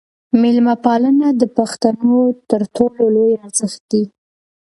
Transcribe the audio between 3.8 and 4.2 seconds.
دی.